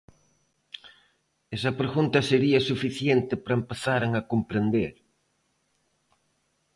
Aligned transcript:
Esa 1.55 1.71
pregunta 1.79 2.27
sería 2.29 2.67
suficiente 2.69 3.33
para 3.43 3.59
empezaren 3.61 4.11
a 4.15 4.25
comprender. 4.31 4.93